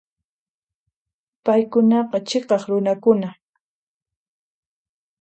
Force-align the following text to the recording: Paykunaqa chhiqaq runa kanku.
Paykunaqa 1.45 2.17
chhiqaq 2.27 2.63
runa 2.69 2.93
kanku. 3.03 3.29